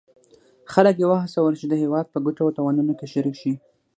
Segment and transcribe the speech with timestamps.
[0.73, 3.53] خلک یې وهڅول چې د هیواد په ګټو او تاوانونو کې شریک شي.